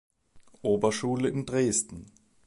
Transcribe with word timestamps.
Oberschule 0.63 1.29
in 1.29 1.45
Dresden. 1.45 2.11